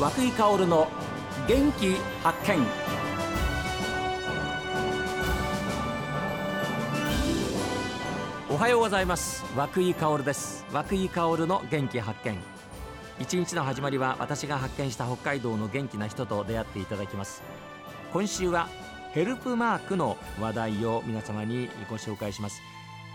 [0.00, 0.88] 和久井薫の
[1.46, 2.66] 元気発見。
[8.48, 9.44] おはようございます。
[9.54, 10.64] 和久井薫です。
[10.72, 12.38] 和久井薫の元気発見。
[13.20, 17.42] 一日の始まりは私が発見した北海道の元気な人と出会っていただきます。
[18.14, 18.70] 今週は
[19.12, 22.62] ヘルプマークの話題を皆様にご紹介します。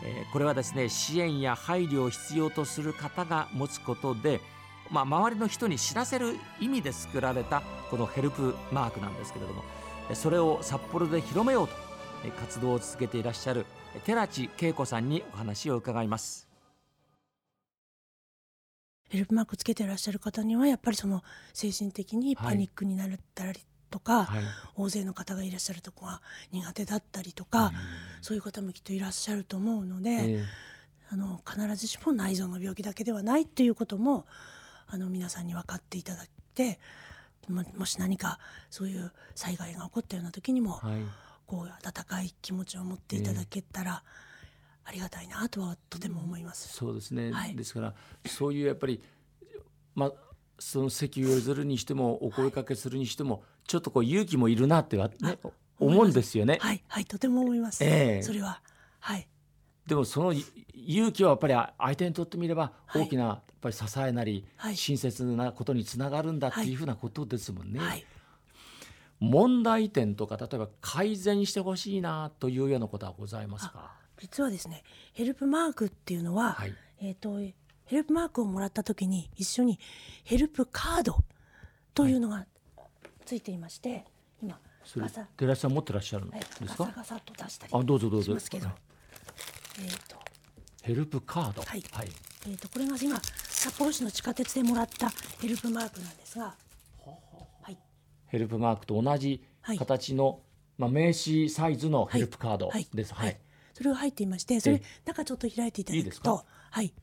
[0.04, 4.40] えー、これはですね支援や配慮を必要とする方が持つことで、
[4.92, 9.64] まあ、周りの人に知らせる意味で作られたこのヘルプマークなんですけれども
[10.14, 11.74] それを札幌で広めようと
[12.40, 13.66] 活動を続けていらっしゃる
[14.04, 16.48] 寺地恵子さんにお話を伺います。
[19.10, 21.24] ヘルプマークつけてらっしゃる方にはやっぱりその
[21.54, 23.60] 精神的にパニックになったり
[23.92, 24.44] とか、はい、
[24.76, 26.22] 大勢の方がいらっしゃるとこが
[26.52, 27.72] 苦手だったりとか、
[28.22, 30.44] そういう方もきっといらっしゃると思うので、えー、
[31.12, 34.26] あの必ずしも内臓の病気だけではないっていうことも
[34.88, 36.80] あの皆さんに分かっていただいて
[37.50, 41.02] ももし何かそういう災害が起こったような時にも、はい、
[41.46, 44.04] こう温かい気持ちを持っていただけたら、
[44.84, 46.70] ありがたいなとはとても思います。
[46.70, 47.94] そうですね、はい、ですから
[48.26, 49.02] そういうやっぱり
[49.96, 50.12] まあ
[50.60, 55.38] その席を譲るにしてもお声かけするにしても、ちょっとこう勇気もいるなってはね
[55.80, 56.58] 思うんですよね。
[56.62, 57.84] はいはいとても思います。
[57.84, 58.62] えー、それは
[59.00, 59.28] はい。
[59.88, 60.34] でもその
[60.74, 67.80] 勇気はやっぱり相手にとってみれば大きなやっぱり支えなり、親切なことにつながるんだっていうふうなことですもんね。
[67.80, 68.06] はい、
[69.20, 73.94] 問題点とか例えば改善してほしいなというようなことはございますか？
[74.20, 77.40] 実はですねヘルプマークっていうのは、はい、えーと
[77.86, 79.80] ヘルプマークをもらった時に一緒に
[80.24, 81.24] ヘルプカード
[81.94, 82.48] というのが
[83.26, 84.06] ついていまして、はい、
[84.42, 85.06] 今それ
[85.38, 88.36] 寺さん持ってらっしゃるんですか、はい、ガサガサと出したりあどうぞどうぞ。
[88.50, 88.70] けど、
[89.80, 90.18] えーと、
[90.82, 91.62] ヘルプカード。
[91.62, 92.10] はい、はい、
[92.48, 93.20] えーと、これが今
[93.66, 96.56] 札幌市の地下鉄でもらったヘルプマークなんですが、
[97.62, 97.78] はい、
[98.28, 99.44] ヘルプマークと同じ
[99.78, 100.42] 形の、
[100.78, 103.38] まあ、名刺サイズのヘルプカードです、はい。
[103.74, 106.94] それが入っていましてそれ中ちょっと開いていただくとはい。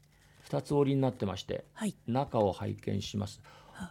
[0.49, 3.41] 2つ折りになってまして、はい、中を拝見します。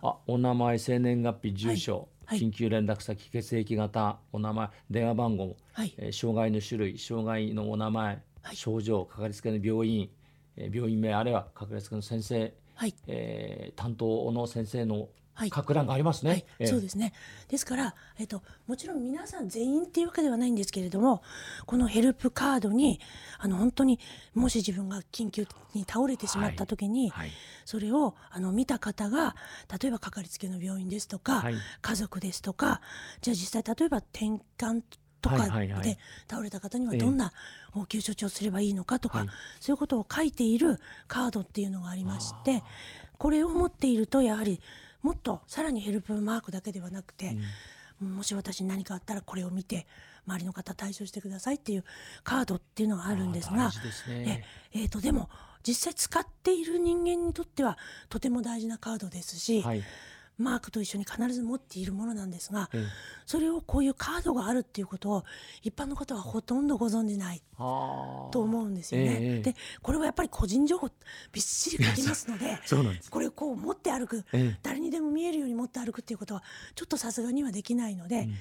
[0.02, 0.18] あ。
[0.28, 5.94] お名前生年月日住所、はい、緊急連絡先血液型お名前電話番号、はい。
[5.98, 10.10] えー、障害の種類障害のお名前、はい、症状かかりつけの病院、
[10.58, 12.96] えー、病院名あるいはかかりつけの先生、はい。
[13.08, 15.10] えー、担当の先生の
[15.54, 16.46] 書く欄がありますね、はい。
[16.60, 17.14] えそうですね。
[17.48, 21.24] ですから、えっと、もちろん皆さん全員っていうわけではないんですけれども
[21.66, 23.00] このヘルプカードに
[23.40, 24.00] あの本当に
[24.34, 27.28] もし自分が緊急に倒れてしまった時に、はい。
[27.28, 27.36] はい、
[27.66, 29.36] それをあの見た方が
[29.82, 31.44] 例えばかかりつけの病院ですとか、
[31.82, 32.82] 家族ですとか
[33.22, 34.82] じゃあ実際例えば転換
[35.22, 35.48] とか
[35.82, 35.98] で
[36.30, 37.32] 倒れた方にはどんな
[37.76, 39.26] 応急処置をすればいいのかとか、
[39.60, 42.64] そういうことを書いているカードっていうのがありまして
[43.18, 44.60] これを持っているとやはり
[45.02, 47.38] もっとさらにヘルプマークだけではなくて、
[48.02, 49.88] うん、もし私に何かあったらこれを見て
[50.28, 51.84] 周りの方対処してくださいっていう
[52.24, 53.72] カードっていうのがあるんですが、
[54.08, 55.30] ね、ええー、とでも
[55.64, 57.78] 実際使っている人間にとっては
[58.10, 59.84] とても大事なカードですし、はい、
[60.42, 62.70] マークと一緒に必ず持っているものなんですが、
[63.26, 65.24] それをこういうカードがあるっていうことを
[65.64, 69.18] 一般の方はほとんどご存じないと思うんですよね。
[69.22, 70.90] えー、でこれはやっぱり個人情報
[71.32, 72.60] びっしり書きますので
[73.10, 76.44] これをこう持って歩く、えー、誰にでも見えるように持って歩くっていうことは
[76.76, 78.22] ちょっとさすがにはできないので。
[78.22, 78.34] うん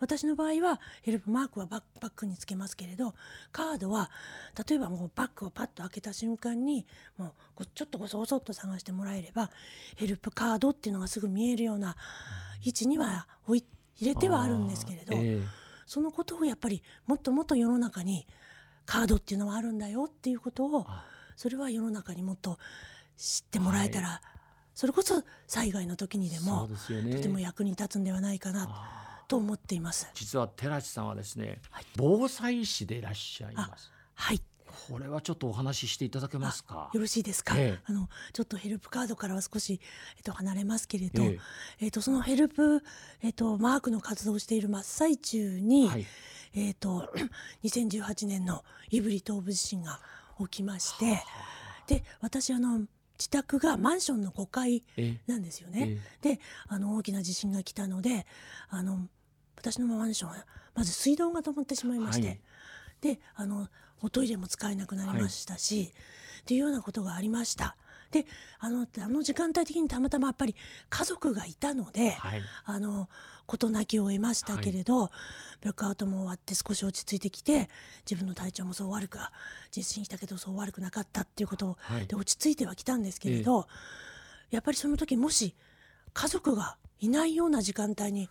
[0.00, 3.14] 私の場合はヘルプマークはバッグにつけますけれど
[3.52, 4.10] カードは
[4.68, 6.86] 例えばもうバッグをパッと開けた瞬間に
[7.16, 9.50] もうちょっとごそごそっと探してもらえれば
[9.96, 11.96] ヘルプカードっていうのがすぐ見えるような
[12.64, 13.64] 位置には入
[14.02, 15.42] れてはあるんですけれど、えー、
[15.86, 18.26] そのことをやっぱりもっともっと世の中に
[18.86, 20.86] カードっていうのはあるんだよっていうことを
[21.36, 22.58] それは世の中にもっと
[23.16, 24.20] 知ってもらえたら、はい、
[24.74, 29.07] それこそ災害の時にでも、ね、とても役に立つんではないかな。
[29.28, 30.08] と思っています。
[30.14, 33.92] 実は寺地さんはですね、はい、防災士でいらっしゃいます。
[34.14, 34.40] はい。
[34.88, 36.90] これはちょっとお話ししていただけますか？
[36.92, 39.80] よろしいですか、ええ、あのちょっとヘルプカードからは少し、
[40.16, 41.38] えっと、離れますけれど、え
[41.80, 41.88] え。
[41.88, 42.82] っと、そのヘルプ、
[43.22, 46.06] えっと、マークの活動をしている真っ最中に、はい、
[46.54, 47.12] えっと、
[47.64, 50.00] 2018年の胆振東部地震が
[50.38, 51.22] 起きまして
[51.86, 52.86] で私あの
[53.18, 54.84] 自宅がマンションの5階
[55.26, 55.98] なんですよね。
[56.22, 56.38] で
[56.68, 58.26] あの大きな地震が来たので
[58.68, 59.08] あの
[59.58, 60.36] 私のマンションは
[60.74, 62.40] まず水道が止まってしまいまして、はい、
[63.00, 63.68] であの
[64.02, 65.90] おトイレも使えなくなりましたし、はい、っ
[66.44, 67.76] ていうようなことがありました。
[68.10, 68.24] で
[68.58, 70.54] あのあの時間帯的にたまたまやっぱり
[70.88, 73.08] 家族がいたので、はい、あの
[73.46, 75.10] 事なきを得ましたけれど、はい、
[75.60, 77.68] ブラックアウトも終わって少し落ち着いてきて
[78.10, 79.18] 自分の体調もそう悪く
[79.70, 81.76] 地震したけどそう悪くなかったっていうこと
[82.06, 83.66] で落ち着いてはきたんですけれど、
[84.50, 85.54] えー、やっぱりその時もし
[86.14, 88.28] 家族がいないような時間帯に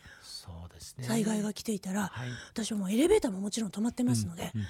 [0.79, 2.29] 災害が来ていたら、はい。
[2.53, 4.67] 私はもうエレベーターももちろん止まってますので、うんうん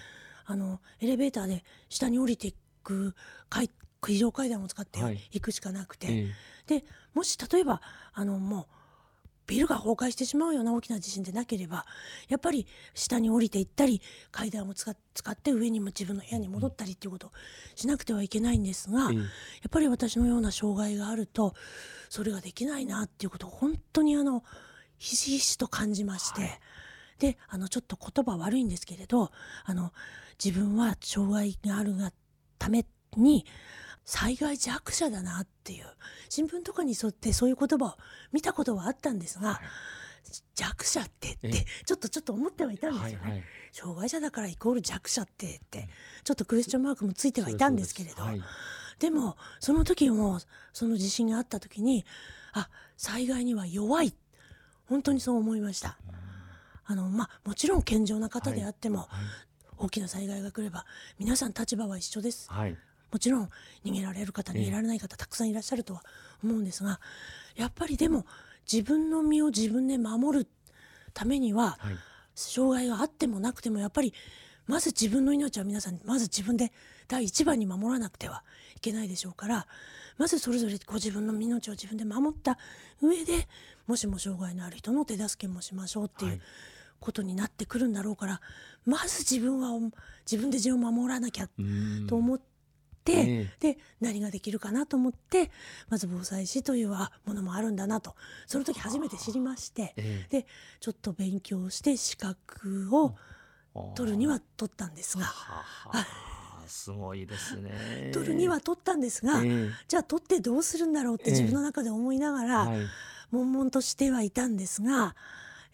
[0.50, 3.14] あのエレベーターで下に降りていく
[3.50, 3.70] 階
[4.06, 5.20] 非常階段を使ってはい。
[5.32, 6.34] 行くしかなくて、え
[6.68, 7.82] でもし例えば
[8.14, 8.66] あのもう
[9.48, 11.86] ビルが崩壊してしまうような大きな地震でなければ
[12.28, 14.02] やっぱり下に降りていったり
[14.32, 17.32] 階段を使っ使って上にも自分の部屋に戻ったりっていうことを
[17.76, 19.18] しなくてはいけないんですが、ええ。
[19.18, 19.26] やっ
[19.72, 21.56] ぱり私のような障害があると
[22.10, 24.44] それができないなっていうことを本当にあの
[24.98, 26.60] ひしひしと感じまして、
[27.20, 29.32] であのちょっと言葉悪いんですけれど
[29.66, 29.92] あの
[30.44, 32.12] 自分は障害があるが
[32.60, 32.86] ため
[33.16, 33.46] に
[34.06, 35.86] 災害弱者だなっていう
[36.30, 37.98] 新聞とかに沿ってそういう言葉を
[38.32, 39.60] 見たことはあったんですが、
[40.56, 41.66] 弱者ってってええ。
[41.86, 43.24] ちょっとちょっと思ってはいたんですよね。
[43.24, 43.44] はいはい。
[43.72, 45.90] 障害者だからイコール弱者ってって
[46.24, 48.42] ちょっとクエスチョンマークもついてはいたんですけれど、はい。
[49.00, 50.40] でもその時も
[50.74, 52.06] その地震があった時に
[52.54, 54.14] あ災害には弱い
[54.88, 55.98] 本当にそう思いました。
[56.86, 59.08] あのまあ、もちろん健常な方であっても、
[59.78, 60.86] 大きな災害が来れば
[61.20, 62.52] 皆さん立場は一緒です。
[62.52, 62.78] はい。
[63.12, 63.50] もちろん
[63.86, 66.04] 逃げられる方逃げられない方たくさんいらっしゃるとは
[66.44, 67.00] 思うんですが
[67.56, 68.26] やっぱりでも
[68.70, 70.48] 自分の身を自分で守る
[71.14, 71.96] ためにははい。
[72.36, 74.14] 障害があってもなくてもやっぱり
[74.68, 76.72] まず自分の命は皆さんまず自分で
[77.08, 78.44] 第一番に守らなくては
[78.76, 79.68] いけないでしょうから
[80.18, 82.58] まずそれぞれご自分の命を自分で守った
[83.02, 83.48] 上で
[83.88, 86.38] もしも障害のある人の手助けもしましょうっていはい。
[86.38, 86.42] う
[87.00, 88.42] ことになってくるんだろうから
[88.86, 89.70] まず自分は
[90.26, 95.52] 自分で自分を守らなきゃうんと思って、えで何ができるかなと思って
[95.90, 98.16] まず防災士というあものもあるんだなと。
[98.48, 100.42] その時初めて知りましてええ。
[100.42, 100.48] で
[100.80, 103.16] ちょっと勉強して資格を
[103.96, 105.26] 取るには取ったんですが。
[106.68, 108.12] すごいですね。
[108.14, 109.72] 取るには取ったんですが、ええ。
[109.88, 112.86] じゃあ取ってどうするんだろうって自分の中で思いながら、はい。
[113.32, 115.16] 悶々としてはいたんですが、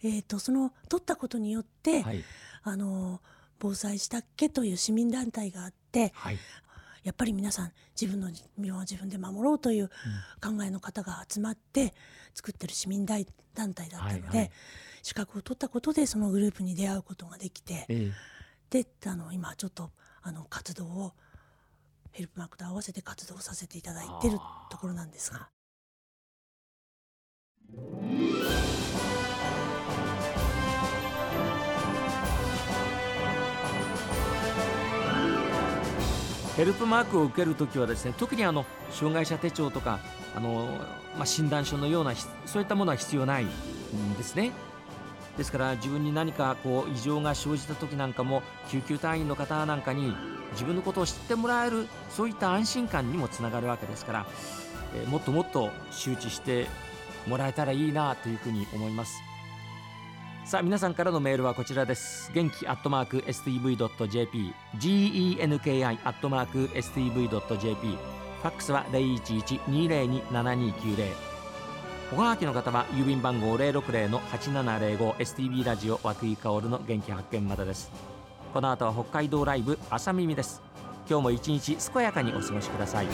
[0.02, 2.24] えー、とその取ったことによって、はい。
[2.62, 3.20] あの
[3.58, 6.38] 防災したっけという市民団体があってはい
[7.04, 9.88] やっぱり皆さん自分の身は自分で守ろうという
[10.42, 11.94] 考えの方が集まって
[12.34, 14.50] 作ってる市民大団体だったので、はいはい
[15.04, 18.10] 資格を取ったことでそのグループに出会うことができてえ
[18.70, 19.90] であの今ちょっと
[20.22, 21.12] あの活動を
[22.12, 24.38] ヘルプマークと合わせて活動させていただいてる
[24.70, 25.50] ところなんですが。
[36.56, 39.98] ヘルプマークを受けるときはですね特にあの障害者手帳とか
[40.36, 40.78] あの、
[41.16, 42.14] まあ、診断書のような
[42.46, 43.48] そういったものは必要ないん
[44.16, 44.52] ですね。
[45.36, 50.14] ですから自分に何かこう異常が生じた時なんかも救急隊員の方なんかに
[50.52, 54.26] 自分のことを知ってもらえるそういった安心感にもつながるわけですから、
[54.94, 56.68] えもっともっと周知して
[57.26, 59.33] もらえたらいいなというふうに思います。
[60.44, 62.30] さあ皆さんからのメールはこちらです。
[62.34, 71.06] 元気アットマーク STV.jp genki アットマーク STV.jp ファックスは011-202-7290
[72.12, 77.90] おはがきの方は郵便番号060-8705 STB ラジオ和久井薫の元気発見までです。
[78.52, 80.60] この後は北海道ライブ朝耳です。
[81.08, 83.06] 今日も一日健やかにお過ごしください。